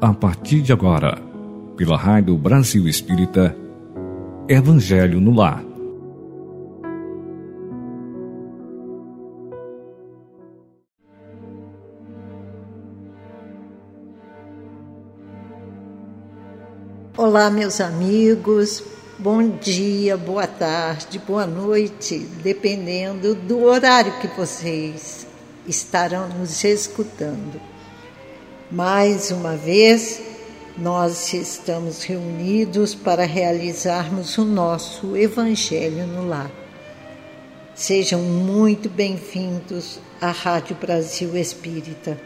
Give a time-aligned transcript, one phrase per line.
[0.00, 1.18] a partir de agora,
[1.76, 3.56] pela Rádio Brasil Espírita,
[4.46, 5.64] Evangelho no Lar.
[17.16, 18.84] Olá, meus amigos,
[19.18, 25.26] bom dia, boa tarde, boa noite, dependendo do horário que vocês
[25.66, 27.75] estarão nos escutando.
[28.70, 30.20] Mais uma vez,
[30.76, 36.50] nós estamos reunidos para realizarmos o nosso Evangelho no Lar.
[37.76, 42.20] Sejam muito bem-vindos à Rádio Brasil Espírita.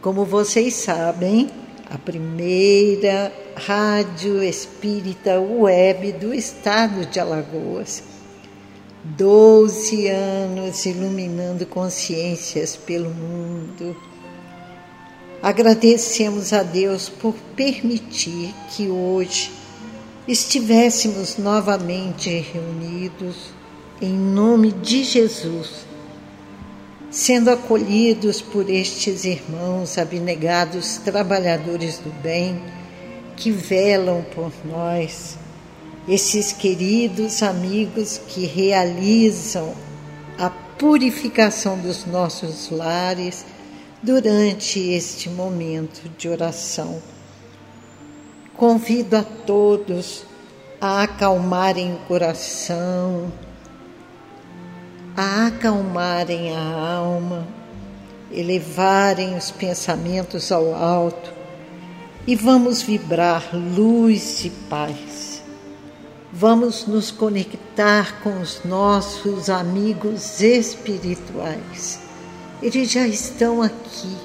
[0.00, 1.50] Como vocês sabem,
[1.90, 8.02] a primeira rádio espírita web do estado de Alagoas.
[9.04, 13.94] Doze anos iluminando consciências pelo mundo
[15.42, 19.52] Agradecemos a Deus por permitir que hoje
[20.26, 23.36] estivéssemos novamente reunidos
[24.02, 25.86] em nome de Jesus,
[27.10, 32.60] sendo acolhidos por estes irmãos abnegados trabalhadores do bem
[33.36, 35.38] que velam por nós,
[36.08, 39.72] esses queridos amigos que realizam
[40.36, 43.44] a purificação dos nossos lares
[44.02, 47.02] durante este momento de oração.
[48.56, 50.24] Convido a todos
[50.80, 53.32] a acalmarem o coração,
[55.16, 57.46] a acalmarem a alma,
[58.30, 61.32] elevarem os pensamentos ao alto
[62.26, 65.42] e vamos vibrar luz e paz.
[66.32, 72.07] Vamos nos conectar com os nossos amigos espirituais
[72.62, 74.16] eles já estão aqui,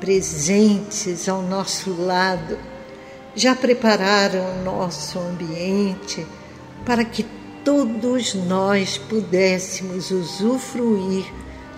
[0.00, 2.58] presentes ao nosso lado,
[3.34, 6.26] já prepararam o nosso ambiente
[6.84, 7.24] para que
[7.64, 11.26] todos nós pudéssemos usufruir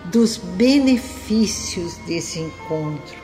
[0.05, 3.17] dos benefícios desse encontro.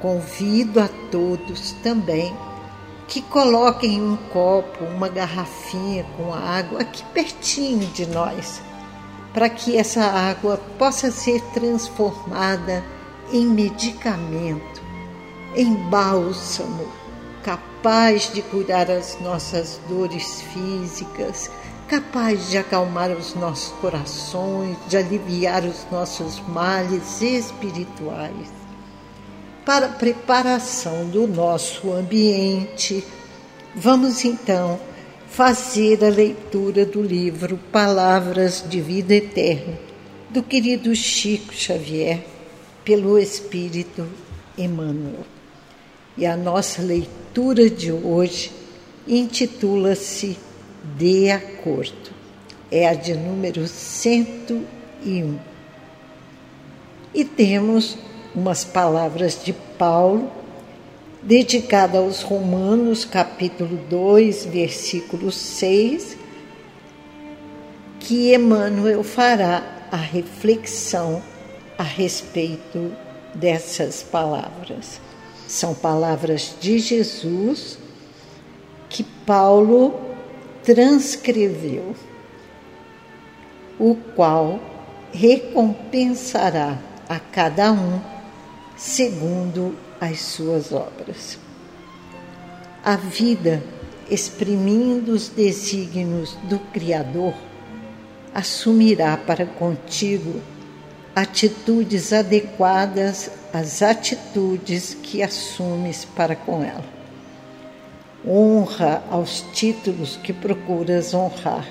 [0.00, 2.34] Convido a todos também
[3.06, 8.62] que coloquem um copo, uma garrafinha com água aqui pertinho de nós
[9.32, 12.84] para que essa água possa ser transformada
[13.32, 14.82] em medicamento,
[15.54, 16.86] em bálsamo,
[17.42, 21.50] capaz de curar as nossas dores físicas,
[21.86, 28.48] capaz de acalmar os nossos corações, de aliviar os nossos males espirituais.
[29.64, 33.04] Para a preparação do nosso ambiente,
[33.74, 34.80] vamos então
[35.30, 39.78] fazer a leitura do livro Palavras de Vida Eterna,
[40.30, 42.24] do querido Chico Xavier,
[42.84, 44.06] pelo Espírito
[44.56, 45.24] Emmanuel.
[46.16, 48.50] E a nossa leitura de hoje
[49.06, 50.36] intitula-se
[50.96, 52.10] De Acordo.
[52.70, 55.38] É a de número 101.
[57.14, 57.96] E temos
[58.34, 60.37] umas palavras de Paulo
[61.22, 66.16] dedicada aos Romanos, capítulo 2, versículo 6,
[68.00, 71.22] que Emmanuel fará a reflexão
[71.76, 72.92] a respeito
[73.34, 75.00] dessas palavras.
[75.46, 77.78] São palavras de Jesus
[78.88, 79.98] que Paulo
[80.62, 81.94] transcreveu,
[83.78, 84.60] o qual
[85.12, 88.00] recompensará a cada um
[88.76, 91.38] segundo as suas obras.
[92.84, 93.62] A vida,
[94.10, 97.34] exprimindo os desígnios do Criador,
[98.34, 100.40] assumirá para contigo
[101.14, 106.84] atitudes adequadas às atitudes que assumes para com ela.
[108.26, 111.66] Honra aos títulos que procuras honrar.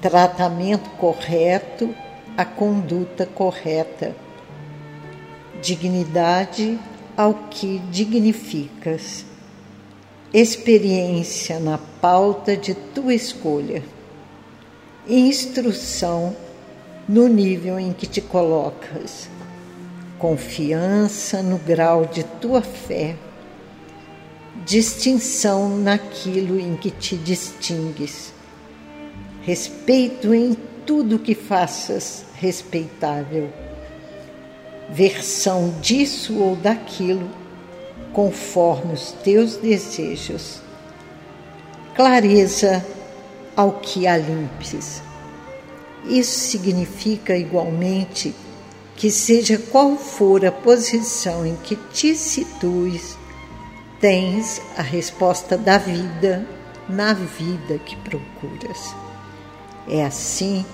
[0.00, 1.94] Tratamento correto,
[2.36, 4.14] a conduta correta
[5.64, 6.78] dignidade
[7.16, 9.24] ao que dignificas,
[10.32, 13.82] experiência na pauta de tua escolha,
[15.08, 16.36] instrução
[17.08, 19.30] no nível em que te colocas,
[20.18, 23.16] confiança no grau de tua fé,
[24.66, 28.34] distinção naquilo em que te distingues,
[29.40, 33.63] respeito em tudo que faças respeitável
[34.90, 37.28] versão disso ou daquilo,
[38.12, 40.60] conforme os teus desejos.
[41.94, 42.84] Clareza
[43.56, 45.02] ao que alimpes.
[46.04, 48.34] Isso significa igualmente
[48.96, 53.16] que seja qual for a posição em que te situes,
[54.00, 56.46] tens a resposta da vida
[56.88, 58.94] na vida que procuras.
[59.88, 60.64] É assim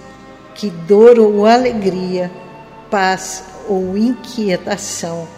[0.55, 2.31] que dor ou alegria,
[2.91, 5.29] paz ou inquietação,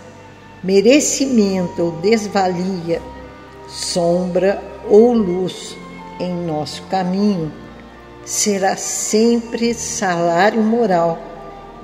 [0.64, 3.02] merecimento ou desvalia,
[3.69, 5.76] sombra ou luz
[6.19, 7.52] em nosso caminho,
[8.25, 11.19] será sempre salário moral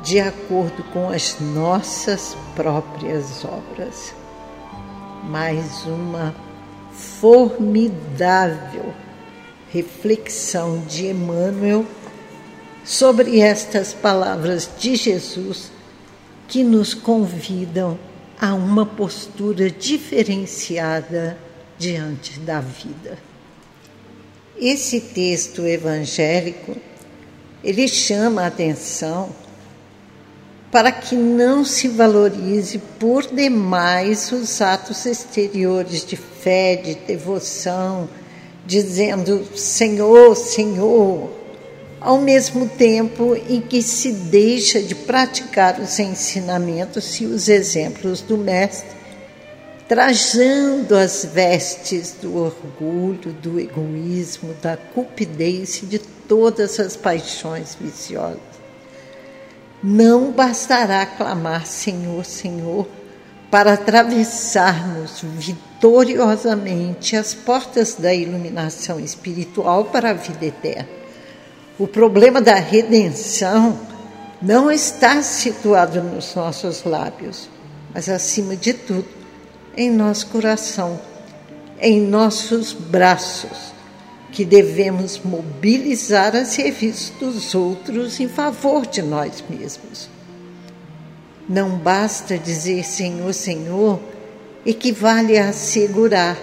[0.03, 4.15] de acordo com as nossas próprias obras.
[5.25, 6.35] Mais uma
[7.21, 8.95] formidável
[9.71, 11.85] reflexão de Emmanuel
[12.85, 15.77] sobre estas palavras de Jesus
[16.49, 17.99] que nos convidam
[18.41, 21.39] a uma postura diferenciada
[21.79, 23.19] diante da vida.
[24.57, 26.77] Esse texto evangélico,
[27.63, 29.31] ele chama a atenção
[30.71, 38.09] para que não se valorize por demais os atos exteriores de fé, de devoção,
[38.67, 41.31] dizendo Senhor, Senhor,
[42.01, 48.37] ao mesmo tempo em que se deixa de praticar os ensinamentos e os exemplos do
[48.37, 48.97] Mestre,
[49.89, 58.39] trajando as vestes do orgulho, do egoísmo, da cupidez e de todas as paixões viciosas.
[59.83, 62.87] Não bastará clamar Senhor, Senhor,
[63.51, 70.98] para atravessarmos vitoriosamente as portas da iluminação espiritual para a vida eterna.
[71.79, 73.79] O problema da redenção
[74.43, 77.49] não está situado nos nossos lábios,
[77.95, 79.07] mas acima de tudo
[79.77, 81.01] em nosso coração,
[81.81, 83.73] em nossos braços,
[84.33, 90.11] que devemos mobilizar a serviço dos outros em favor de nós mesmos.
[91.49, 94.01] Não basta dizer Senhor, Senhor,
[94.67, 96.37] equivale a assegurar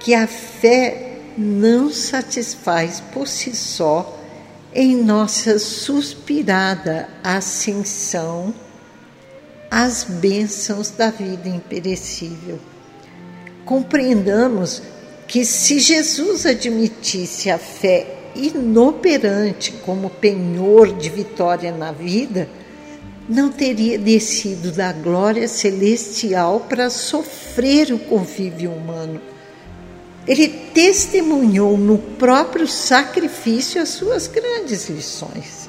[0.00, 4.21] que a fé não satisfaz por si só
[4.74, 8.54] em nossa suspirada ascensão
[9.70, 12.58] às bênçãos da vida imperecível.
[13.64, 14.82] Compreendamos
[15.26, 22.48] que se Jesus admitisse a fé inoperante como penhor de vitória na vida,
[23.28, 29.31] não teria descido da glória celestial para sofrer o convívio humano
[30.26, 35.68] ele testemunhou no próprio sacrifício as suas grandes lições.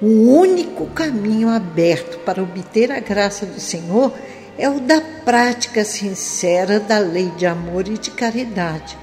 [0.00, 4.12] O único caminho aberto para obter a graça do Senhor
[4.58, 8.96] é o da prática sincera da lei de amor e de caridade.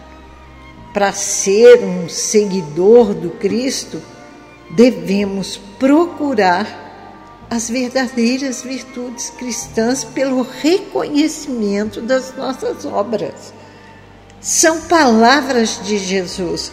[0.94, 4.02] Para ser um seguidor do Cristo,
[4.75, 6.81] devemos procurar
[7.51, 13.53] as verdadeiras virtudes cristãs pelo reconhecimento das nossas obras.
[14.39, 16.71] São palavras de Jesus.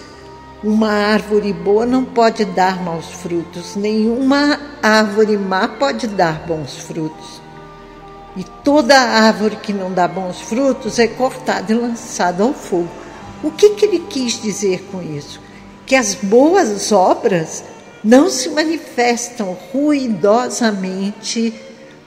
[0.62, 7.42] Uma árvore boa não pode dar maus frutos, nenhuma árvore má pode dar bons frutos.
[8.36, 12.88] E toda árvore que não dá bons frutos é cortada e lançada ao fogo.
[13.42, 15.40] O que, que ele quis dizer com isso?
[15.84, 17.64] Que as boas obras
[18.02, 21.52] não se manifestam ruidosamente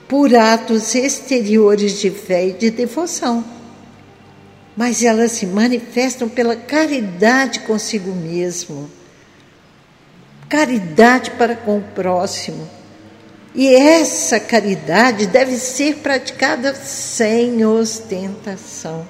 [0.07, 3.43] por atos exteriores de fé e de devoção,
[4.75, 8.89] mas elas se manifestam pela caridade consigo mesmo,
[10.49, 12.67] caridade para com o próximo.
[13.53, 19.07] E essa caridade deve ser praticada sem ostentação,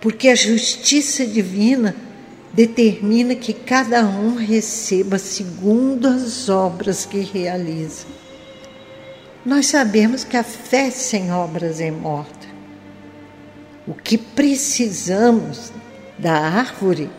[0.00, 1.94] porque a justiça divina
[2.52, 8.06] determina que cada um receba segundo as obras que realiza.
[9.44, 12.46] Nós sabemos que a fé sem obras é morta.
[13.86, 15.72] O que precisamos
[16.18, 17.10] da árvore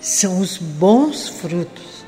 [0.00, 2.06] são os bons frutos,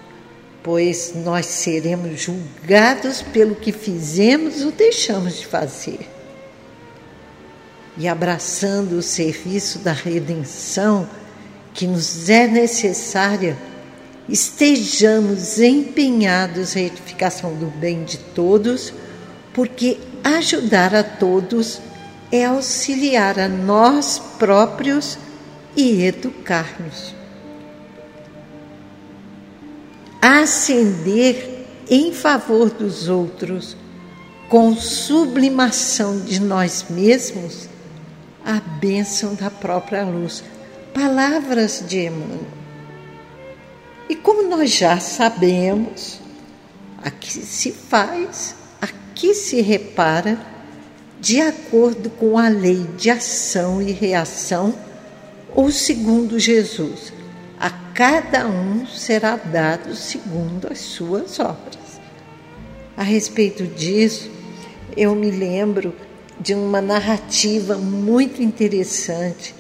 [0.63, 6.09] pois nós seremos julgados pelo que fizemos ou deixamos de fazer.
[7.99, 11.07] E abraçando o serviço da redenção,
[11.81, 13.57] que nos é necessária,
[14.29, 18.93] estejamos empenhados na edificação do bem de todos,
[19.55, 21.81] porque ajudar a todos
[22.31, 25.17] é auxiliar a nós próprios
[25.75, 27.15] e educar-nos.
[30.21, 33.75] Ascender em favor dos outros,
[34.51, 37.71] com sublimação de nós mesmos,
[38.45, 40.45] a bênção da própria luz
[40.93, 42.61] palavras de Emmanuel.
[44.09, 46.21] E como nós já sabemos,
[47.03, 50.39] aqui se faz, aqui se repara,
[51.21, 54.75] de acordo com a lei de ação e reação,
[55.55, 57.13] ou segundo Jesus.
[57.59, 62.01] A cada um será dado segundo as suas obras.
[62.97, 64.31] A respeito disso,
[64.97, 65.95] eu me lembro
[66.41, 69.55] de uma narrativa muito interessante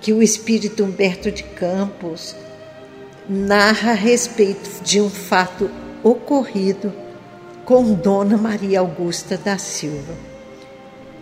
[0.00, 2.34] que o espírito Humberto de Campos
[3.28, 5.70] narra a respeito de um fato
[6.02, 6.92] ocorrido
[7.64, 10.14] com Dona Maria Augusta da Silva.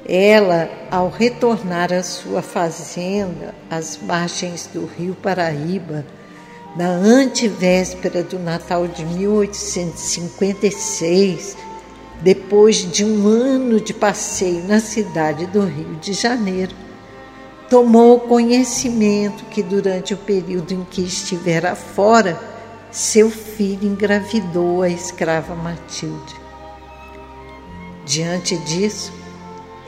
[0.07, 6.05] Ela, ao retornar à sua fazenda, às margens do rio Paraíba,
[6.77, 11.57] na antevéspera do Natal de 1856,
[12.21, 16.84] depois de um ano de passeio na cidade do Rio de Janeiro,
[17.75, 22.41] tomou conhecimento que durante o período em que estivera fora,
[22.89, 26.37] seu filho engravidou a escrava Matilde.
[28.07, 29.13] Diante disso,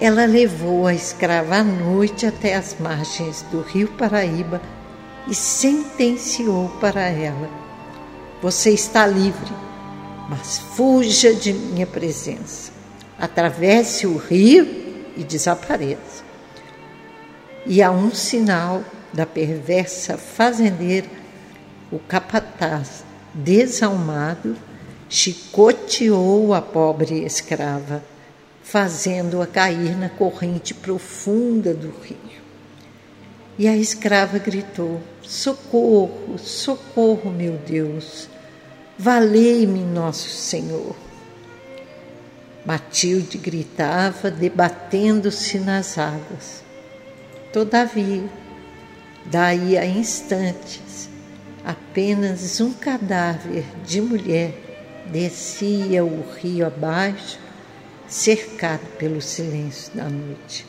[0.00, 4.61] ela levou a escrava à noite até as margens do rio Paraíba
[5.28, 7.49] e sentenciou para ela:
[8.43, 9.52] Você está livre,
[10.28, 12.73] mas fuja de minha presença.
[13.16, 14.64] Atravesse o rio
[15.16, 16.25] e desapareça
[17.66, 21.08] e a um sinal da perversa fazendeira,
[21.90, 23.04] o capataz,
[23.35, 24.56] desalmado,
[25.08, 28.02] chicoteou a pobre escrava,
[28.62, 32.37] fazendo-a cair na corrente profunda do rio.
[33.58, 38.28] E a escrava gritou: Socorro, socorro, meu Deus,
[38.99, 40.94] valei-me, nosso Senhor.
[42.64, 46.65] Matilde gritava, debatendo-se nas águas.
[47.56, 48.22] Todavia,
[49.25, 51.08] daí a instantes,
[51.64, 54.52] apenas um cadáver de mulher
[55.06, 57.38] descia o rio abaixo,
[58.06, 60.66] cercado pelo silêncio da noite.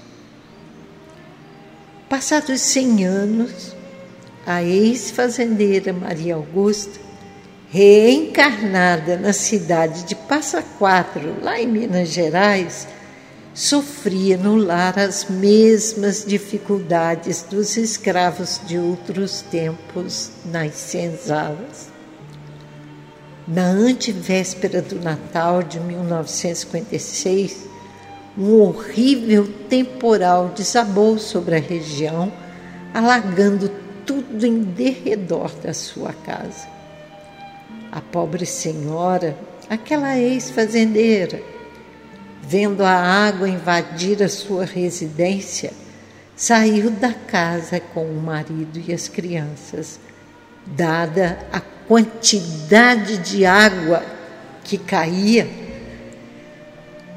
[2.08, 3.75] Passados cem anos,
[4.46, 7.01] a ex-fazendeira Maria Augusta,
[7.70, 12.88] reencarnada na cidade de Passa Quatro, lá em Minas Gerais,
[13.58, 21.90] sofria no lar as mesmas dificuldades dos escravos de outros tempos nas senzalas.
[23.48, 27.68] Na antevéspera do Natal de 1956,
[28.38, 32.32] um horrível temporal desabou sobre a região,
[32.94, 33.72] alagando
[34.06, 36.68] tudo em derredor da sua casa.
[37.92, 39.36] A pobre senhora,
[39.68, 41.57] aquela ex-fazendeira,
[42.48, 45.74] vendo a água invadir a sua residência,
[46.36, 50.00] saiu da casa com o marido e as crianças.
[50.66, 54.04] Dada a quantidade de água
[54.63, 55.48] que caía,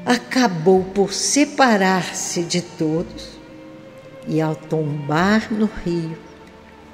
[0.05, 3.39] acabou por separar-se de todos
[4.27, 6.17] e, ao tombar no rio,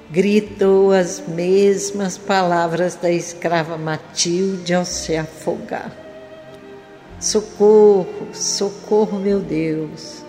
[0.10, 6.07] gritou as mesmas palavras da escrava Matilde ao se afogar.
[7.20, 10.24] Socorro, socorro, meu Deus,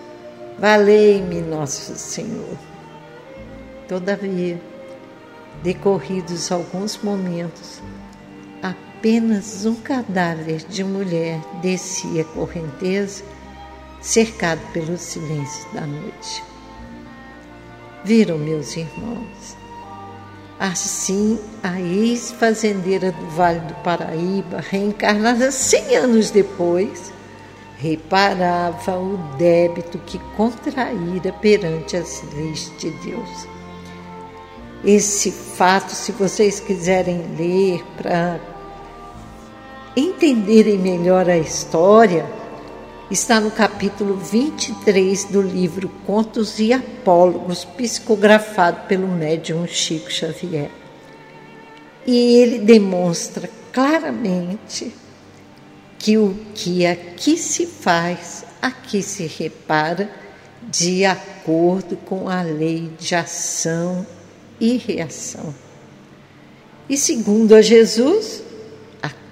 [0.57, 2.57] valei-me, nosso Senhor.
[3.87, 4.59] Todavia,
[5.61, 7.79] decorridos alguns momentos,
[8.63, 13.23] apenas um cadáver de mulher descia a correnteza,
[14.01, 16.43] cercado pelo silêncio da noite.
[18.03, 19.27] Viram, meus irmãos,
[20.59, 27.13] Assim, a ex-fazendeira do Vale do Paraíba, reencarnada cem anos depois,
[27.77, 33.47] reparava o débito que contraíra perante as leis de Deus.
[34.83, 38.39] Esse fato, se vocês quiserem ler para
[39.95, 42.25] entenderem melhor a história,
[43.11, 50.69] está no capítulo 23 do livro Contos e Apólogos, psicografado pelo médium Chico Xavier.
[52.05, 54.93] E ele demonstra claramente
[55.97, 60.09] que o que aqui se faz, aqui se repara,
[60.61, 64.05] de acordo com a lei de ação
[64.59, 65.53] e reação.
[66.87, 68.43] E segundo a Jesus,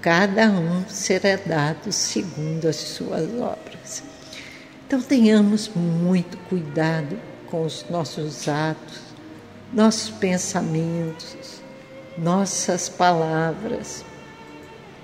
[0.02, 4.04] cada um será dado segundo as suas obras.
[4.86, 7.20] Então tenhamos muito cuidado
[7.52, 9.02] com os nossos atos,
[9.74, 11.62] nossos pensamentos,
[12.18, 14.06] nossas palavras,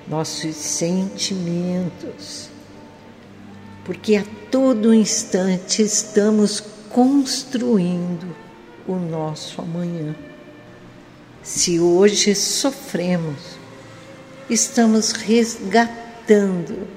[0.07, 2.47] nossos sentimentos,
[3.83, 8.33] porque a todo instante estamos construindo
[8.87, 10.15] o nosso amanhã.
[11.41, 13.52] Se hoje sofremos,
[14.49, 16.87] estamos resgatando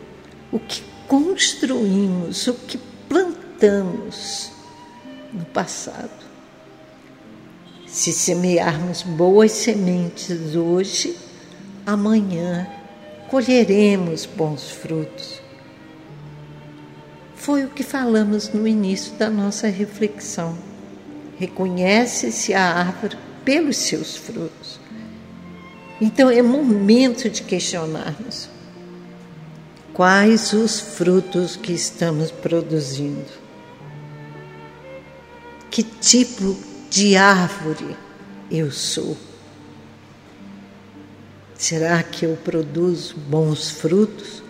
[0.50, 4.50] o que construímos, o que plantamos
[5.32, 6.26] no passado.
[7.86, 11.16] Se semearmos boas sementes hoje,
[11.84, 12.68] amanhã
[13.30, 15.40] colheremos bons frutos.
[17.34, 20.58] Foi o que falamos no início da nossa reflexão.
[21.38, 24.75] Reconhece-se a árvore pelos seus frutos.
[26.00, 28.48] Então é momento de questionarmos
[29.94, 33.24] quais os frutos que estamos produzindo.
[35.70, 36.54] Que tipo
[36.90, 37.96] de árvore
[38.50, 39.16] eu sou?
[41.56, 44.42] Será que eu produzo bons frutos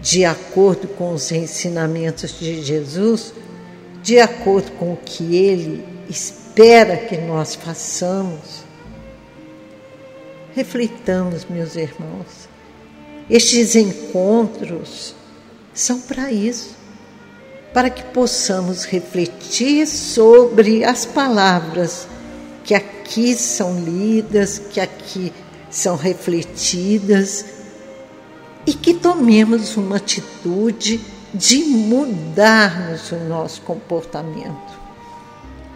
[0.00, 3.34] de acordo com os ensinamentos de Jesus,
[4.00, 8.67] de acordo com o que ele espera que nós façamos?
[10.58, 12.48] Reflitamos, meus irmãos.
[13.30, 15.14] Estes encontros
[15.72, 16.74] são para isso,
[17.72, 22.08] para que possamos refletir sobre as palavras
[22.64, 25.32] que aqui são lidas, que aqui
[25.70, 27.44] são refletidas
[28.66, 31.00] e que tomemos uma atitude
[31.32, 34.76] de mudarmos o nosso comportamento,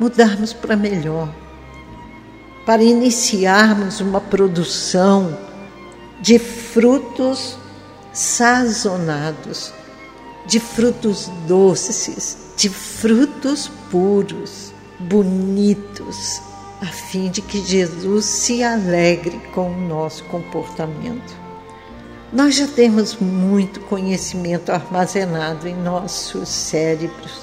[0.00, 1.32] mudarmos para melhor,
[2.64, 5.36] para iniciarmos uma produção
[6.20, 7.56] de frutos
[8.12, 9.72] sazonados,
[10.46, 16.40] de frutos doces, de frutos puros, bonitos,
[16.80, 21.42] a fim de que Jesus se alegre com o nosso comportamento.
[22.32, 27.42] Nós já temos muito conhecimento armazenado em nossos cérebros.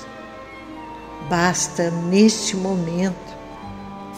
[1.29, 3.28] Basta, neste momento,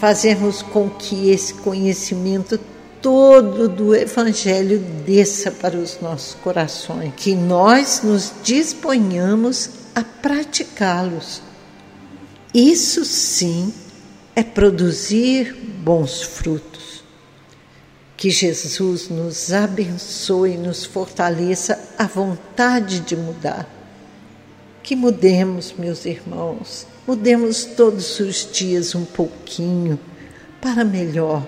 [0.01, 2.59] fazermos com que esse conhecimento
[3.03, 11.43] todo do Evangelho desça para os nossos corações, que nós nos disponhamos a praticá-los.
[12.51, 13.71] Isso sim
[14.35, 17.03] é produzir bons frutos.
[18.17, 23.69] Que Jesus nos abençoe e nos fortaleça a vontade de mudar.
[24.81, 29.99] Que mudemos, meus irmãos, mudemos todos os dias um pouquinho
[30.61, 31.45] para melhor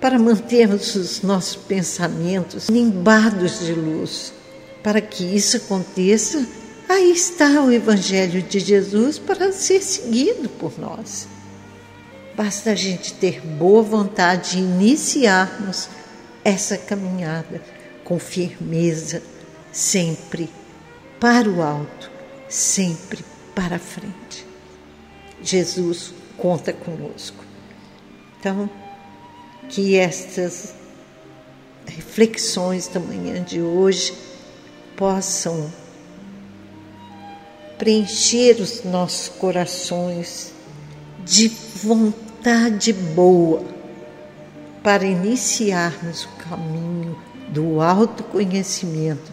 [0.00, 4.32] para mantermos os nossos pensamentos limbados de luz.
[4.82, 6.46] Para que isso aconteça,
[6.88, 11.26] aí está o Evangelho de Jesus para ser seguido por nós.
[12.34, 15.88] Basta a gente ter boa vontade de iniciarmos
[16.42, 17.62] essa caminhada
[18.02, 19.22] com firmeza,
[19.72, 20.48] sempre
[21.20, 22.10] para o alto,
[22.46, 23.24] sempre
[23.54, 24.53] para frente.
[25.44, 27.44] Jesus conta conosco.
[28.40, 28.68] Então,
[29.68, 30.74] que estas
[31.86, 34.14] reflexões da manhã de hoje
[34.96, 35.70] possam
[37.78, 40.52] preencher os nossos corações
[41.24, 43.64] de vontade boa
[44.82, 49.32] para iniciarmos o caminho do autoconhecimento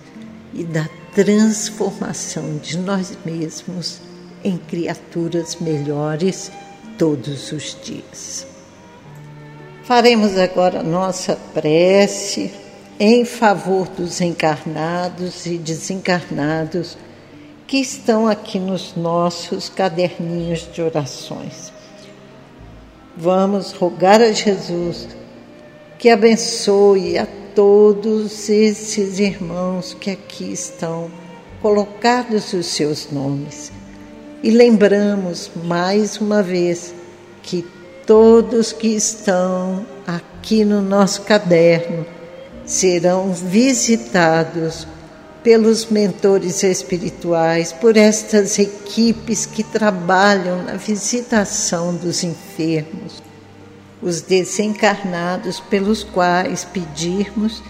[0.54, 4.02] e da transformação de nós mesmos
[4.43, 6.51] em criaturas melhores
[6.97, 8.47] todos os dias.
[9.84, 12.51] Faremos agora nossa prece
[12.99, 16.97] em favor dos encarnados e desencarnados
[17.65, 21.73] que estão aqui nos nossos caderninhos de orações.
[23.17, 25.08] Vamos rogar a Jesus
[25.97, 31.12] que abençoe a todos esses irmãos que aqui estão
[31.62, 33.71] colocados os seus nomes.
[34.43, 36.95] E lembramos mais uma vez
[37.43, 37.63] que
[38.08, 42.04] todos que estão aqui no nosso caderno
[42.65, 44.88] serão visitados
[45.43, 53.21] pelos mentores espirituais, por estas equipes que trabalham na visitação dos enfermos,
[54.01, 57.62] os desencarnados pelos quais pedirmos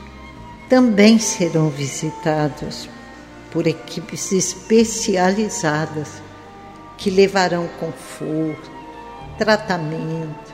[0.69, 2.87] também serão visitados
[3.51, 6.20] por equipes especializadas
[7.01, 8.69] que levarão conforto,
[9.35, 10.53] tratamento,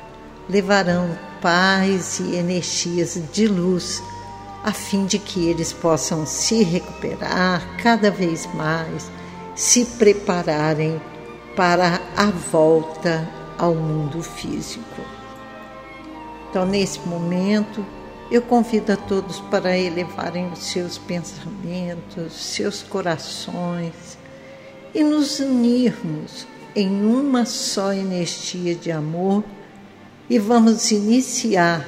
[0.50, 1.10] levarão
[1.42, 4.02] paz e energias de luz,
[4.64, 9.12] a fim de que eles possam se recuperar cada vez mais,
[9.56, 11.02] se prepararem
[11.54, 15.02] para a volta ao mundo físico.
[16.50, 17.86] Então, nesse momento,
[18.32, 24.17] eu convido a todos para elevarem os seus pensamentos, seus corações
[24.98, 29.44] e nos unirmos em uma só energia de amor
[30.28, 31.88] e vamos iniciar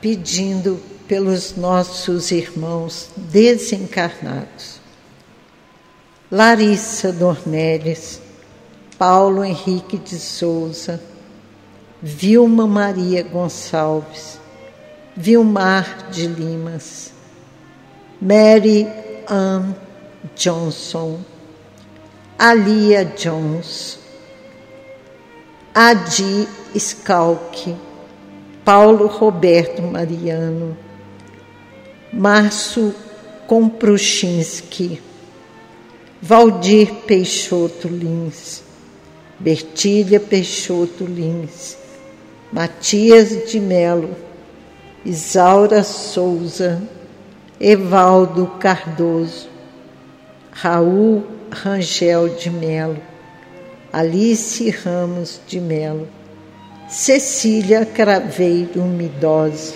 [0.00, 4.80] pedindo pelos nossos irmãos desencarnados.
[6.30, 8.20] Larissa Dornelles,
[8.96, 11.02] Paulo Henrique de Souza,
[12.00, 14.38] Vilma Maria Gonçalves,
[15.16, 17.12] Vilmar de Limas,
[18.22, 18.86] Mary
[19.28, 19.74] Ann
[20.36, 21.33] Johnson,
[22.38, 23.98] Alia Jones,
[25.72, 27.76] Adi Scalque,
[28.64, 30.76] Paulo Roberto Mariano,
[32.12, 32.92] Márcio
[33.46, 35.00] Kompruchinski,
[36.20, 38.64] Valdir Peixoto Lins,
[39.38, 41.76] Bertília Peixoto Lins,
[42.52, 44.16] Matias de Melo,
[45.04, 46.82] Isaura Souza,
[47.60, 49.48] Evaldo Cardoso,
[50.52, 52.98] Raul Rangel de Melo,
[53.92, 56.08] Alice Ramos de Melo,
[56.88, 59.74] Cecília Craveiro Midose,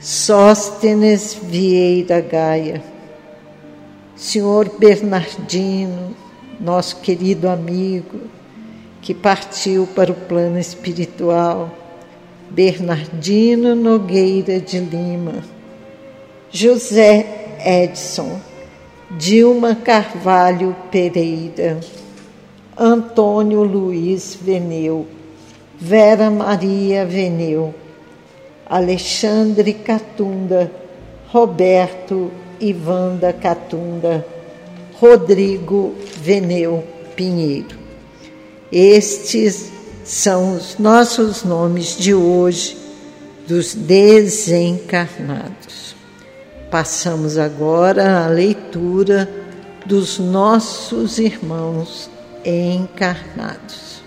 [0.00, 2.82] Sóstenes Vieira Gaia,
[4.16, 6.16] Senhor Bernardino,
[6.58, 8.20] nosso querido amigo,
[9.02, 11.70] que partiu para o plano espiritual,
[12.48, 15.42] Bernardino Nogueira de Lima,
[16.50, 18.40] José Edson,
[19.18, 21.78] Dilma Carvalho Pereira,
[22.76, 25.06] Antônio Luiz Veneu,
[25.78, 27.74] Vera Maria Veneu,
[28.64, 30.72] Alexandre Catunda,
[31.28, 34.26] Roberto Ivanda Catunda,
[34.98, 36.82] Rodrigo Veneu
[37.14, 37.76] Pinheiro.
[38.72, 39.70] Estes
[40.04, 42.78] são os nossos nomes de hoje
[43.46, 45.61] dos desencarnados.
[46.72, 49.28] Passamos agora à leitura
[49.84, 52.08] dos nossos irmãos
[52.46, 54.02] encarnados.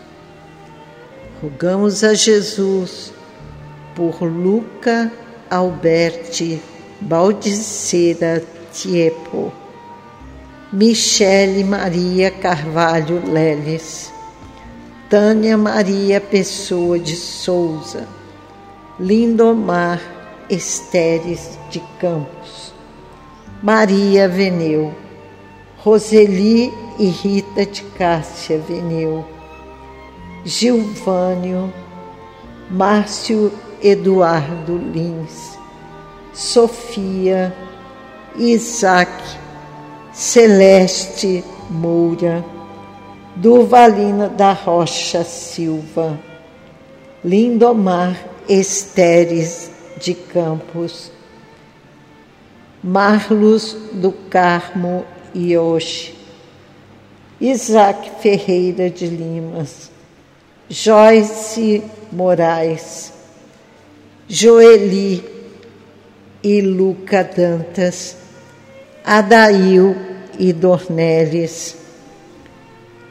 [1.39, 3.13] Rogamos a Jesus
[3.95, 5.12] por Luca
[5.47, 6.60] Alberti
[6.99, 9.54] Baldicera Tiepo,
[10.73, 14.12] Michele Maria Carvalho Leles,
[15.08, 18.08] Tânia Maria Pessoa de Souza,
[18.99, 20.14] Lindomar
[20.49, 22.73] Esteres de Campos,
[23.63, 24.93] Maria Veneu,
[25.77, 29.25] Roseli e Rita de Cássia Veneu,
[30.43, 31.73] Gilvânio,
[32.69, 35.58] Márcio Eduardo Lins,
[36.34, 37.55] Sofia,
[38.36, 39.12] Isaac,
[40.13, 42.43] Celeste Moura,
[43.36, 46.19] Durvalina da Rocha Silva,
[47.23, 49.74] Lindomar Esteres
[50.06, 51.12] de Campos,
[52.84, 56.13] Marlos do Carmo Ioshi,
[57.41, 59.89] Isaac Ferreira de Limas,
[60.70, 63.13] Joyce Moraes,
[64.28, 65.26] Joeli
[66.44, 68.15] e Luca Dantas,
[69.04, 69.96] Adail
[70.38, 71.78] e Dornelles.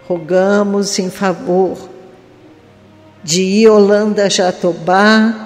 [0.07, 1.89] Rogamos em favor
[3.25, 5.44] de Iolanda Jatobá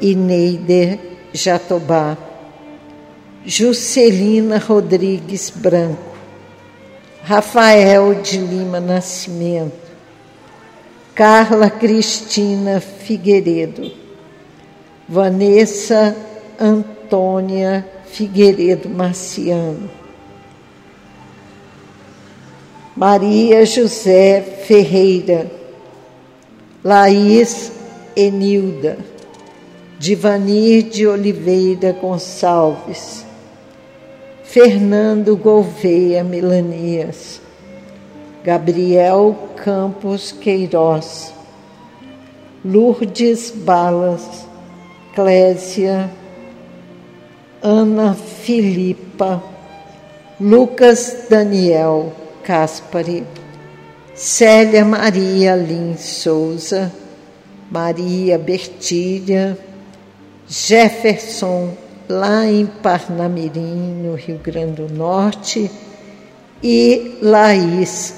[0.00, 0.98] e Neider
[1.32, 2.16] Jatobá,
[3.44, 6.16] Juscelina Rodrigues Branco,
[7.22, 9.88] Rafael de Lima Nascimento,
[11.14, 13.90] Carla Cristina Figueiredo,
[15.08, 16.16] Vanessa
[16.58, 19.90] Antônia Figueiredo Marciano,
[22.96, 25.50] Maria José Ferreira,
[26.82, 27.72] Laís
[28.16, 28.98] Enilda,
[29.98, 33.26] Divanir de Oliveira Gonçalves,
[34.44, 37.40] Fernando Gouveia Melanias,
[38.44, 41.34] Gabriel Campos Queiroz,
[42.64, 44.46] Lourdes Balas,
[45.16, 46.08] Clésia,
[47.60, 49.42] Ana Filipa,
[50.40, 52.12] Lucas Daniel
[52.44, 53.26] Caspari,
[54.14, 56.92] Célia Maria Lins Souza,
[57.68, 59.58] Maria Bertilha,
[60.48, 61.76] Jefferson,
[62.08, 65.70] lá em Parnamirim, no Rio Grande do Norte,
[66.62, 68.14] e Laís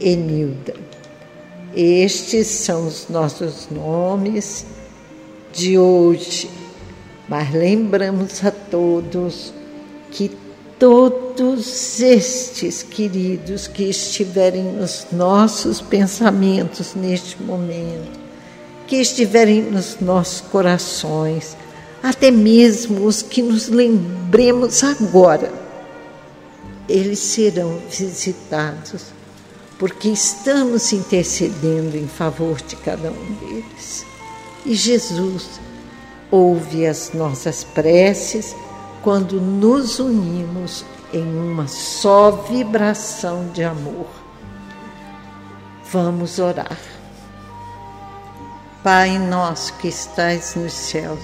[0.00, 0.74] Enilda.
[1.74, 4.66] Estes são os nossos nomes
[5.52, 6.50] de hoje,
[7.28, 9.52] mas lembramos a todos
[10.10, 10.30] que
[10.78, 18.18] todos estes queridos que estiverem nos nossos pensamentos neste momento,
[18.86, 21.56] que estiverem nos nossos corações,
[22.02, 25.52] até mesmo os que nos lembremos agora,
[26.88, 29.06] eles serão visitados,
[29.78, 34.06] porque estamos intercedendo em favor de cada um deles.
[34.64, 35.60] E Jesus
[36.30, 38.54] ouve as nossas preces
[39.02, 44.08] quando nos unimos em uma só vibração de amor.
[45.90, 46.78] Vamos orar.
[48.82, 51.18] Pai nosso que estais nos céus,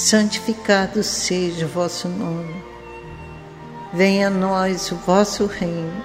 [0.00, 2.54] santificado seja o vosso nome.
[3.92, 6.04] Venha a nós o vosso reino.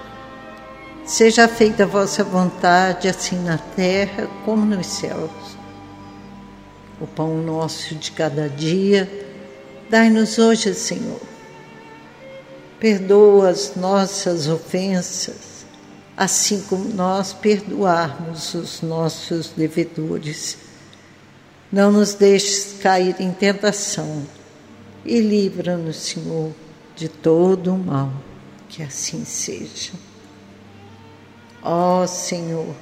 [1.04, 5.30] Seja feita a vossa vontade, assim na terra como nos céus.
[7.00, 9.08] O pão nosso de cada dia,
[9.88, 11.20] dai-nos hoje, Senhor.
[12.80, 15.56] Perdoa as nossas ofensas
[16.16, 20.56] assim como nós perdoarmos os nossos devedores.
[21.70, 24.26] Não nos deixes cair em tentação
[25.04, 26.52] e livra-nos, Senhor,
[26.94, 28.12] de todo o mal.
[28.68, 29.92] Que assim seja.
[31.62, 32.74] Ó Senhor,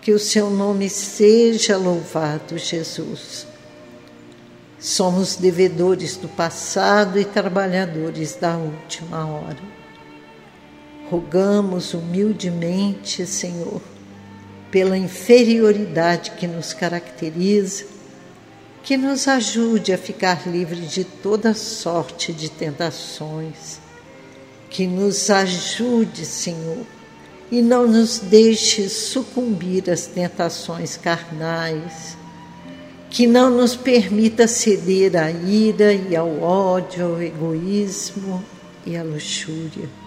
[0.00, 3.46] que o seu nome seja louvado, Jesus.
[4.78, 9.74] Somos devedores do passado e trabalhadores da última hora
[11.10, 13.80] Rogamos humildemente, Senhor,
[14.74, 17.84] pela inferioridade que nos caracteriza,
[18.82, 23.78] que nos ajude a ficar livre de toda sorte de tentações,
[24.68, 26.84] que nos ajude, Senhor,
[27.52, 32.18] e não nos deixe sucumbir às tentações carnais,
[33.08, 38.44] que não nos permita ceder à ira e ao ódio, ao egoísmo
[38.84, 40.03] e à luxúria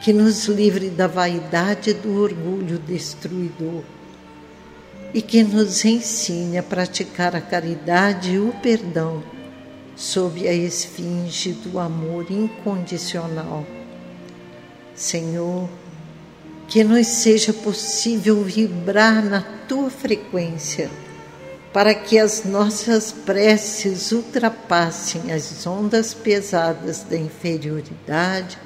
[0.00, 3.82] que nos livre da vaidade e do orgulho destruidor
[5.12, 9.22] e que nos ensine a praticar a caridade e o perdão
[9.94, 13.66] sob a esfinge do amor incondicional.
[14.94, 15.68] Senhor,
[16.66, 20.88] que nos seja possível vibrar na tua frequência,
[21.72, 28.58] para que as nossas preces ultrapassem as ondas pesadas da inferioridade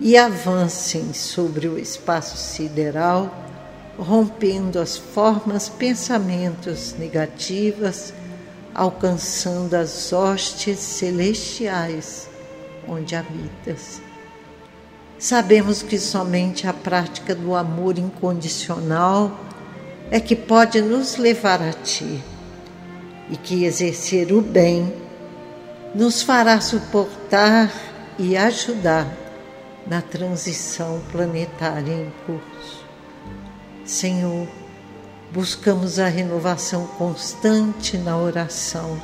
[0.00, 3.32] e avancem sobre o espaço sideral,
[3.98, 8.14] rompendo as formas pensamentos negativas,
[8.74, 12.28] alcançando as hostes celestiais
[12.88, 14.00] onde habitas.
[15.18, 19.38] Sabemos que somente a prática do amor incondicional
[20.10, 22.22] é que pode nos levar a Ti
[23.28, 24.90] e que exercer o bem
[25.94, 27.70] nos fará suportar
[28.18, 29.19] e ajudar
[29.86, 32.84] na transição planetária em curso.
[33.84, 34.46] Senhor,
[35.32, 39.00] buscamos a renovação constante na oração,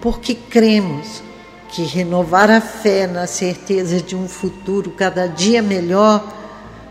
[0.00, 1.22] porque cremos
[1.70, 6.22] que renovar a fé na certeza de um futuro cada dia melhor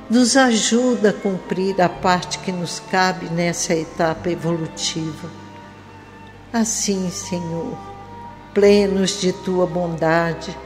[0.09, 5.29] nos ajuda a cumprir a parte que nos cabe nessa etapa evolutiva.
[6.51, 7.77] Assim, Senhor,
[8.53, 10.57] plenos de tua bondade,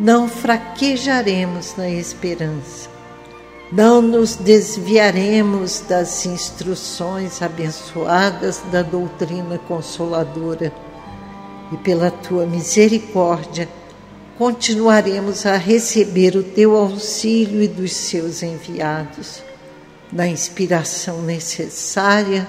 [0.00, 2.88] não fraquejaremos na esperança,
[3.70, 10.72] não nos desviaremos das instruções abençoadas da doutrina consoladora
[11.70, 13.68] e pela tua misericórdia
[14.38, 19.42] continuaremos a receber o teu auxílio e dos seus enviados,
[20.10, 22.48] na inspiração necessária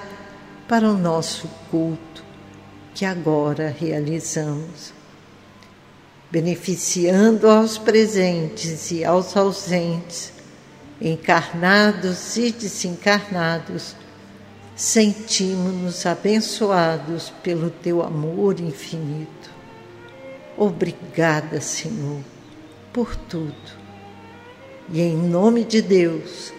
[0.69, 2.23] para o nosso culto
[2.93, 5.00] que agora realizamos
[6.31, 10.31] beneficiando aos presentes e aos ausentes,
[11.01, 13.95] encarnados e desencarnados,
[14.75, 19.51] sentimos-nos abençoados pelo teu amor infinito.
[20.57, 22.21] Obrigada, Senhor,
[22.93, 23.81] por tudo.
[24.91, 26.53] E em nome de Deus,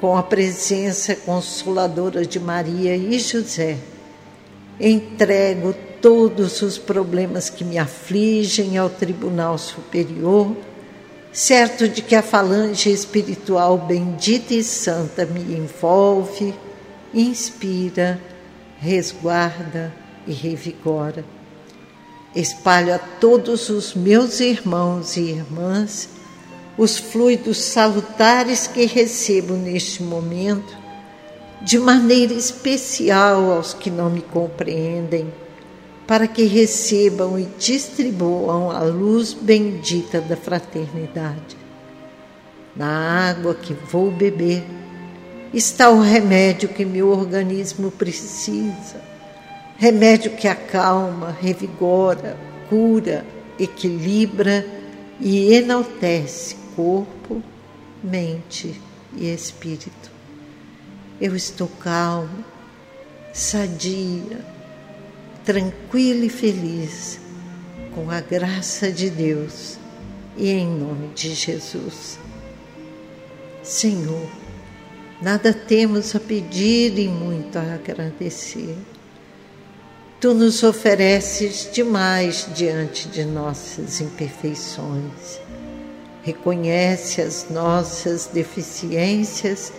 [0.00, 3.78] com a presença consoladora de Maria e José,
[4.78, 10.56] entrego todos os problemas que me afligem ao Tribunal Superior,
[11.32, 16.54] certo de que a falange espiritual bendita e santa me envolve,
[17.12, 18.20] inspira,
[18.78, 19.92] resguarda
[20.26, 21.24] e revigora.
[22.34, 26.08] Espalho a todos os meus irmãos e irmãs
[26.76, 30.76] os fluidos salutares que recebo neste momento,
[31.60, 35.32] de maneira especial aos que não me compreendem
[36.08, 41.54] para que recebam e distribuam a luz bendita da fraternidade.
[42.74, 44.64] Na água que vou beber
[45.52, 49.02] está o remédio que meu organismo precisa,
[49.76, 52.38] remédio que acalma, revigora,
[52.70, 53.22] cura,
[53.58, 54.66] equilibra
[55.20, 57.42] e enaltece corpo,
[58.02, 58.80] mente
[59.14, 60.10] e espírito.
[61.20, 62.42] Eu estou calmo,
[63.30, 64.57] sadia,
[65.48, 67.18] tranquilo e feliz,
[67.94, 69.78] com a graça de Deus
[70.36, 72.18] e em nome de Jesus.
[73.62, 74.28] Senhor,
[75.22, 78.76] nada temos a pedir e muito a agradecer.
[80.20, 85.40] Tu nos ofereces demais diante de nossas imperfeições.
[86.24, 89.72] Reconhece as nossas deficiências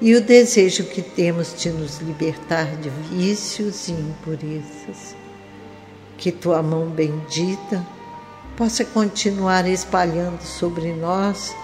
[0.00, 5.14] e o desejo que temos de nos libertar de vícios e impurezas.
[6.16, 7.86] Que tua mão bendita
[8.56, 11.54] possa continuar espalhando sobre nós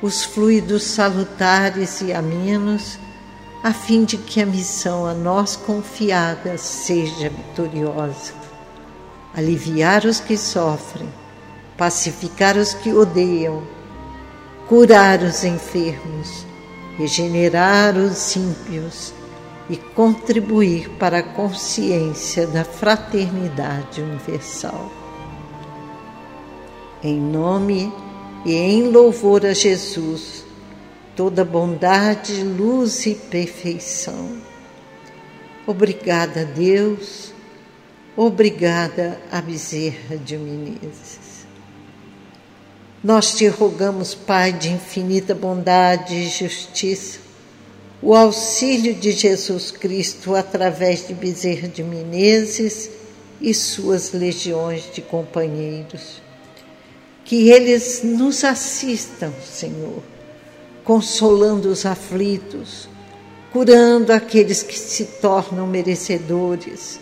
[0.00, 2.98] os fluidos salutares e amenos,
[3.62, 8.34] a fim de que a missão a nós confiada seja vitoriosa.
[9.34, 11.08] Aliviar os que sofrem,
[11.76, 13.62] pacificar os que odeiam,
[14.68, 16.46] curar os enfermos,
[16.96, 19.12] regenerar os ímpios
[19.68, 24.90] e contribuir para a consciência da fraternidade universal.
[27.02, 27.92] Em nome
[28.44, 30.44] e em louvor a Jesus,
[31.16, 34.38] toda bondade, luz e perfeição.
[35.66, 37.32] Obrigada, Deus,
[38.16, 41.23] obrigada a Bezerra de Menezes.
[43.04, 47.18] Nós te rogamos, Pai de infinita bondade e justiça,
[48.00, 52.88] o auxílio de Jesus Cristo através de Bezerra de Menezes
[53.42, 56.22] e suas legiões de companheiros.
[57.26, 60.02] Que eles nos assistam, Senhor,
[60.82, 62.88] consolando os aflitos,
[63.52, 66.98] curando aqueles que se tornam merecedores,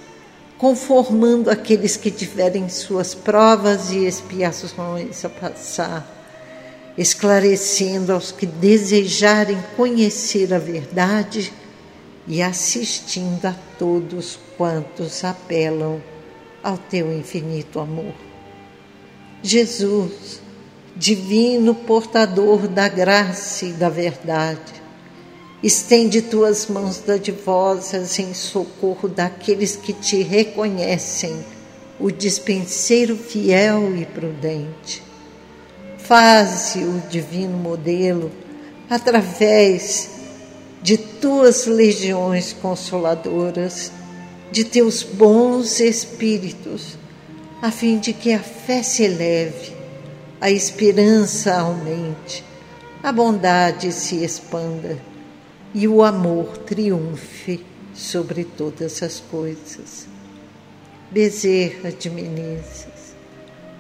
[0.63, 6.07] conformando aqueles que tiverem suas provas e expiações a passar,
[6.97, 11.53] esclarecendo aos que desejarem conhecer a verdade
[12.29, 16.01] e assistindo a todos quantos apelam
[16.63, 18.15] ao teu infinito amor.
[19.43, 20.41] Jesus,
[20.95, 24.81] divino portador da graça e da verdade,
[25.63, 31.45] estende tuas mãos dadivosas em socorro daqueles que te reconhecem,
[32.01, 35.03] o dispenseiro fiel e prudente.
[35.99, 38.33] Faze o divino modelo
[38.91, 40.11] através
[40.83, 43.93] de tuas legiões consoladoras,
[44.51, 46.99] de teus bons espíritos
[47.63, 49.73] a fim de que a fé se eleve,
[50.41, 52.45] a esperança aumente,
[53.01, 55.12] a bondade se expanda
[55.75, 60.07] e o amor triunfe sobre todas as coisas.
[61.11, 63.15] Bezerra de Menezes,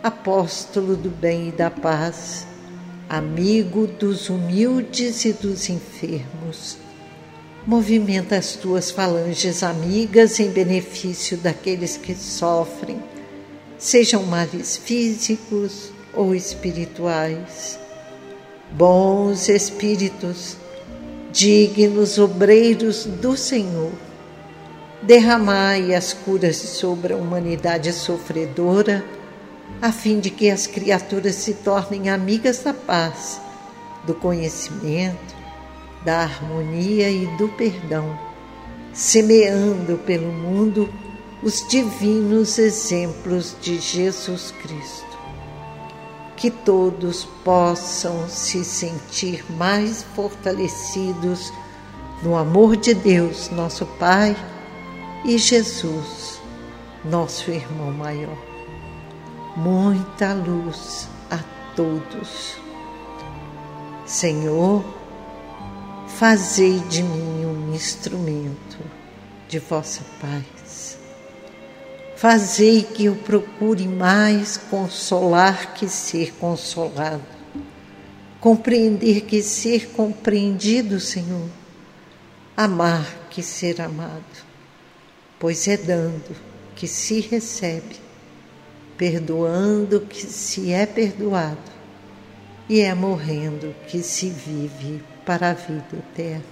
[0.02, 2.46] apóstolo do bem e da paz,
[3.08, 6.76] amigo dos humildes e dos enfermos,
[7.66, 13.00] movimenta as tuas falanges amigas em benefício daqueles que sofrem
[13.82, 17.80] sejam males físicos ou espirituais.
[18.70, 20.56] Bons espíritos,
[21.32, 23.92] dignos obreiros do Senhor,
[25.02, 29.04] derramai as curas sobre a humanidade sofredora,
[29.80, 33.40] a fim de que as criaturas se tornem amigas da paz,
[34.04, 35.34] do conhecimento,
[36.04, 38.18] da harmonia e do perdão,
[38.92, 40.92] semeando pelo mundo
[41.42, 45.11] os divinos exemplos de Jesus Cristo.
[46.36, 51.52] Que todos possam se sentir mais fortalecidos
[52.22, 54.36] no amor de Deus, nosso Pai,
[55.24, 56.40] e Jesus,
[57.04, 58.36] nosso irmão maior.
[59.56, 61.38] Muita luz a
[61.76, 62.56] todos.
[64.06, 64.84] Senhor,
[66.08, 68.78] fazei de mim um instrumento
[69.48, 70.61] de vossa paz
[72.22, 77.26] Fazei que eu procure mais consolar que ser consolado,
[78.38, 81.48] compreender que ser compreendido, Senhor,
[82.56, 84.22] amar que ser amado,
[85.36, 86.36] pois é dando
[86.76, 87.96] que se recebe,
[88.96, 91.72] perdoando que se é perdoado,
[92.68, 96.44] e é morrendo que se vive para a vida eterna.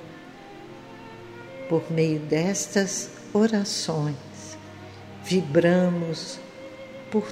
[1.69, 4.30] Por meio destas orações,
[5.31, 6.41] vibramos
[7.09, 7.25] por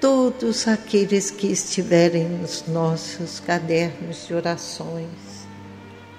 [0.00, 5.46] todos aqueles que estiverem nos nossos cadernos de orações,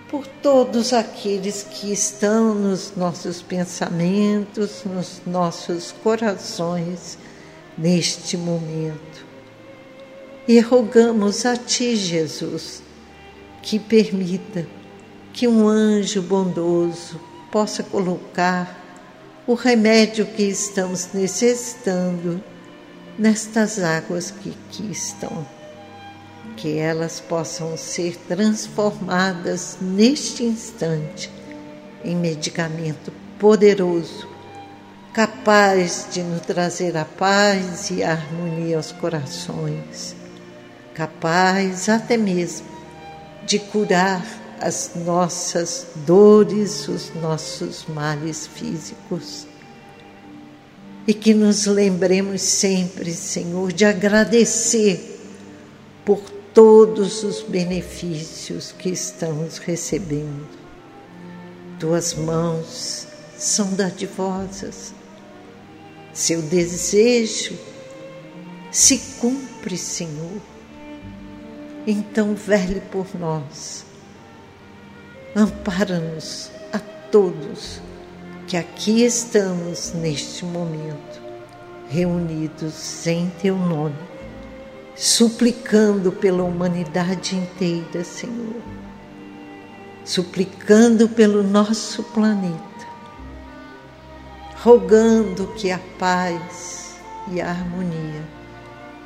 [0.10, 7.18] por todos aqueles que estão nos nossos pensamentos, nos nossos corações
[7.78, 9.26] neste momento.
[10.48, 12.82] E rogamos a Ti, Jesus,
[13.62, 14.66] que permita
[15.34, 17.20] que um anjo bondoso
[17.52, 18.79] possa colocar
[19.50, 22.40] o remédio que estamos necessitando
[23.18, 25.44] nestas águas que aqui estão.
[26.56, 31.32] Que elas possam ser transformadas neste instante
[32.06, 34.30] em medicamento poderoso,
[35.14, 40.16] capaz de nos trazer a paz e a harmonia aos corações,
[40.94, 42.68] capaz até mesmo
[43.48, 44.24] de curar
[44.62, 49.48] as nossas dores, os nossos males físicos.
[51.08, 55.20] E que nos lembremos sempre, Senhor, de agradecer
[56.06, 56.20] por
[56.54, 60.48] todos os benefícios que estamos recebendo.
[61.80, 63.08] Tuas mãos
[63.38, 64.94] são dadivosas.
[66.14, 67.58] Seu desejo
[68.72, 70.42] se cumpre, Senhor.
[71.88, 73.89] Então, vele por nós
[75.40, 76.80] Ampara-nos a
[77.10, 77.80] todos
[78.46, 81.22] que aqui estamos neste momento,
[81.88, 83.96] reunidos em Teu nome,
[84.98, 88.62] suplicando pela humanidade inteira, Senhor,
[90.04, 92.86] suplicando pelo nosso planeta,
[94.58, 97.00] rogando que a paz
[97.32, 98.28] e a harmonia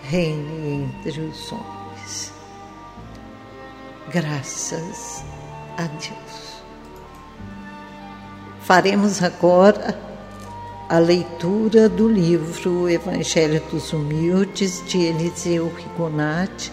[0.01, 2.33] reine entre os homens.
[4.11, 5.23] Graças
[5.77, 6.63] a Deus.
[8.61, 9.99] Faremos agora
[10.89, 16.71] a leitura do livro Evangelho dos Humildes de Eliseu Rigonati,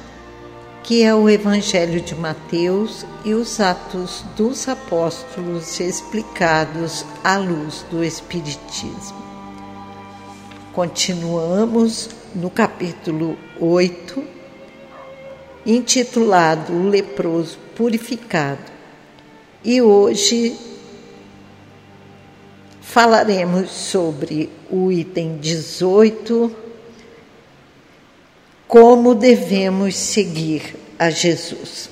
[0.82, 8.05] que é o Evangelho de Mateus e os Atos dos Apóstolos explicados à luz do
[8.05, 9.20] Espiritismo.
[10.72, 14.22] Continuamos no capítulo 8,
[15.66, 18.80] intitulado O Leproso Purificado
[19.65, 20.57] e hoje
[22.81, 26.55] falaremos sobre o item 18,
[28.67, 31.91] como devemos seguir a Jesus.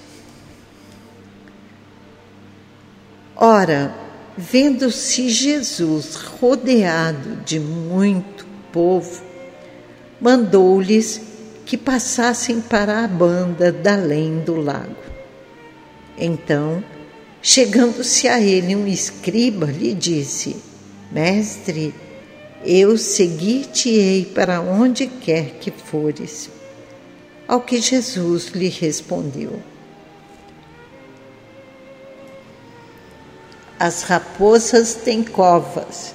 [3.37, 3.95] Ora,
[4.37, 9.23] vendo-se Jesus rodeado de muito povo,
[10.21, 11.21] mandou-lhes
[11.65, 14.97] que passassem para a banda da além do lago.
[16.17, 16.83] Então,
[17.51, 20.55] Chegando-se a ele um escriba, lhe disse:
[21.11, 21.95] Mestre,
[22.63, 26.51] eu seguir-te-ei para onde quer que fores.
[27.49, 29.63] Ao que Jesus lhe respondeu:
[33.81, 36.15] As raposas têm covas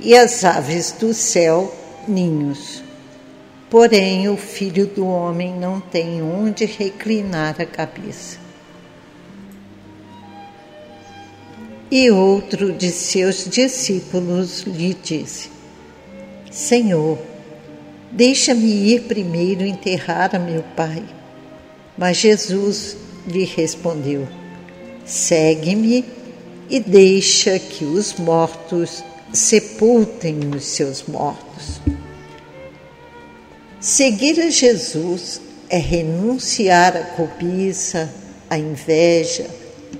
[0.00, 1.70] e as aves do céu
[2.08, 2.82] ninhos.
[3.68, 8.40] Porém, o filho do homem não tem onde reclinar a cabeça.
[11.94, 15.50] E outro de seus discípulos lhe disse:
[16.50, 17.18] Senhor,
[18.10, 21.04] deixa-me ir primeiro enterrar a meu pai.
[21.98, 24.26] Mas Jesus lhe respondeu:
[25.04, 26.02] Segue-me
[26.70, 31.78] e deixa que os mortos sepultem os seus mortos.
[33.78, 38.10] Seguir a Jesus é renunciar à cobiça,
[38.48, 39.46] à inveja,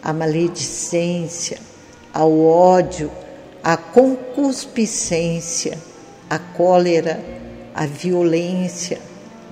[0.03, 1.59] à maledicência,
[2.13, 3.11] ao ódio,
[3.63, 5.79] à concupiscência,
[6.29, 7.23] à cólera,
[7.75, 9.01] à violência,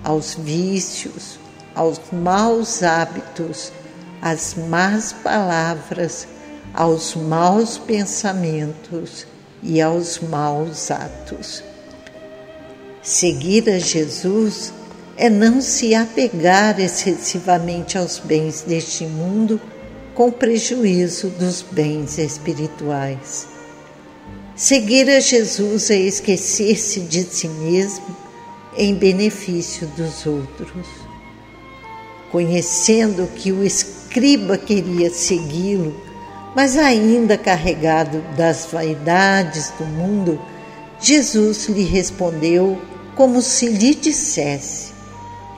[0.05, 1.39] aos vícios,
[1.75, 3.73] aos maus hábitos,
[4.21, 6.27] às más palavras,
[6.75, 9.27] aos maus pensamentos
[9.63, 11.63] e aos maus atos.
[13.03, 14.73] Seguir a Jesus
[15.17, 19.61] é não se apegar excessivamente aos bens deste mundo
[20.15, 23.47] com prejuízo dos bens espirituais.
[24.55, 28.15] Seguir a Jesus é esquecer-se de si mesmo
[28.77, 30.87] em benefício dos outros.
[32.31, 35.95] Conhecendo que o escriba queria segui-lo,
[36.55, 40.41] mas ainda carregado das vaidades do mundo,
[41.01, 42.81] Jesus lhe respondeu
[43.15, 44.93] como se lhe dissesse: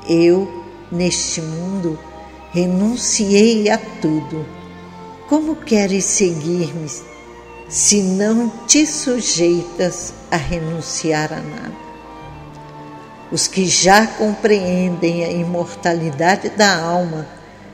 [0.08, 0.48] Eu,
[0.90, 1.98] neste mundo,
[2.52, 4.46] renunciei a tudo.
[5.28, 6.88] Como queres seguir-me
[7.68, 11.82] se não te sujeitas a renunciar a nada?
[13.30, 17.26] Os que já compreendem a imortalidade da alma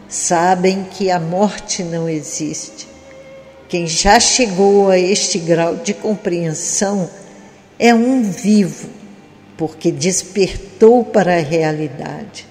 [0.09, 2.87] sabem que a morte não existe.
[3.69, 7.11] Quem já chegou a este grau de compreensão
[7.77, 8.89] é um vivo,
[9.57, 12.47] porque despertou para a realidade.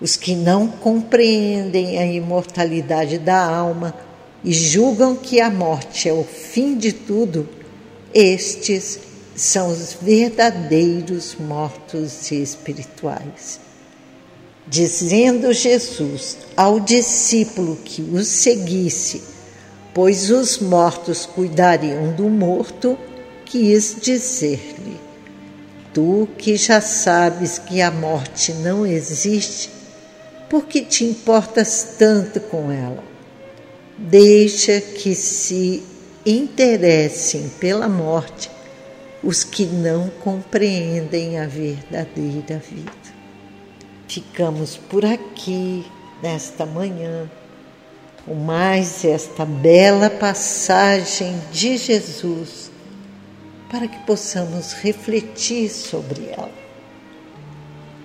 [0.00, 3.94] Os que não compreendem a imortalidade da alma
[4.44, 7.48] e julgam que a morte é o fim de tudo,
[8.14, 9.00] Estes
[9.36, 13.60] são os verdadeiros mortos espirituais.
[14.66, 19.22] Dizendo Jesus ao discípulo que o seguisse,
[19.94, 22.98] pois os mortos cuidariam do morto,
[23.44, 25.00] quis dizer-lhe:
[25.92, 29.70] Tu que já sabes que a morte não existe,
[30.48, 33.04] por que te importas tanto com ela?
[33.98, 35.82] Deixa que se
[36.24, 38.50] interessem pela morte
[39.22, 43.18] os que não compreendem a verdadeira vida.
[44.06, 45.84] Ficamos por aqui
[46.22, 47.30] nesta manhã
[48.24, 52.70] com mais esta bela passagem de Jesus
[53.70, 56.67] para que possamos refletir sobre ela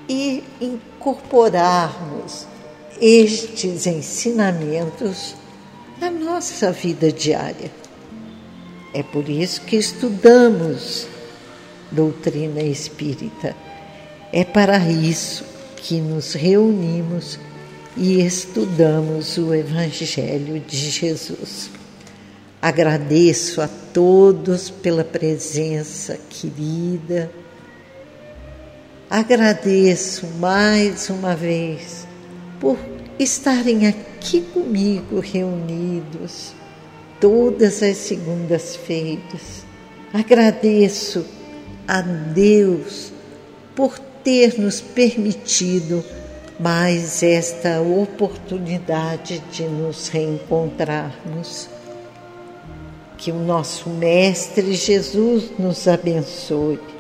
[0.08, 2.48] e incorporarmos
[3.02, 5.36] estes ensinamentos
[6.00, 7.72] na nossa vida diária.
[8.94, 11.08] É por isso que estudamos
[11.92, 13.56] doutrina espírita.
[14.32, 15.46] É para isso
[15.78, 17.40] que nos reunimos
[17.96, 21.70] e estudamos o Evangelho de Jesus.
[22.62, 27.30] Agradeço a todos pela presença querida.
[29.14, 32.08] Agradeço mais uma vez
[32.60, 32.80] por
[33.20, 36.52] estarem aqui comigo reunidos
[37.22, 39.68] todas as segundas-feiras.
[40.12, 41.24] Agradeço
[41.88, 43.14] a Deus
[43.76, 46.04] por ter nos permitido
[46.60, 51.70] mais esta oportunidade de nos reencontrarmos.
[53.16, 56.93] Que o nosso Mestre Jesus nos abençoe.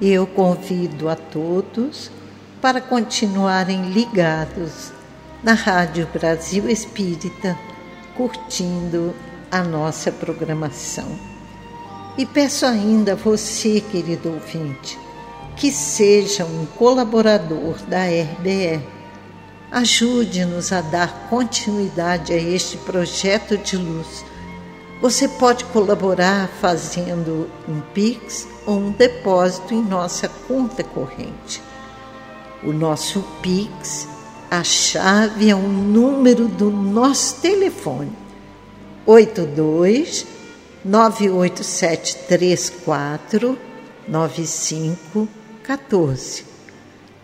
[0.00, 2.10] Eu convido a todos
[2.60, 4.92] para continuarem ligados
[5.42, 7.58] na Rádio Brasil Espírita,
[8.16, 9.14] curtindo
[9.50, 11.08] a nossa programação.
[12.16, 14.98] E peço ainda a você, querido ouvinte,
[15.56, 18.98] que seja um colaborador da RBE
[19.70, 24.24] Ajude-nos a dar continuidade a este projeto de luz.
[25.02, 31.62] Você pode colaborar fazendo um Pix um depósito em nossa conta corrente.
[32.62, 34.06] O nosso Pix,
[34.50, 38.12] a chave é o número do nosso telefone:
[39.06, 40.26] 82
[40.84, 43.56] 98734
[44.06, 46.44] 9514.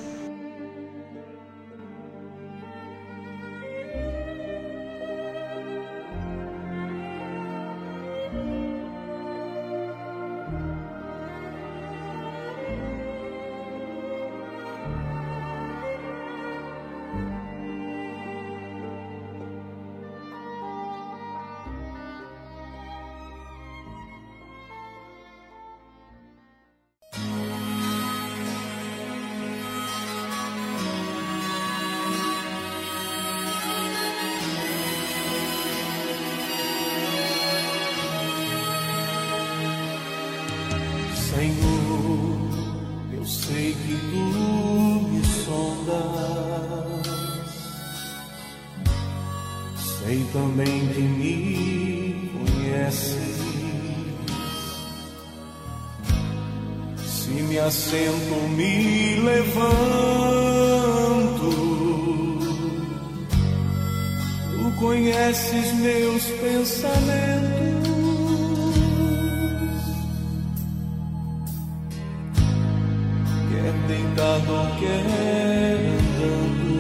[74.78, 76.78] Deitado quer andando,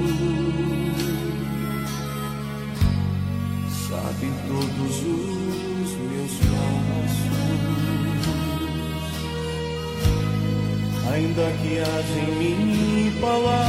[3.89, 7.35] sabe todos os meus passos,
[11.11, 13.67] ainda que haja em mim palavras,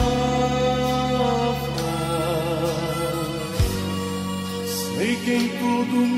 [4.97, 6.18] sei quem tudo me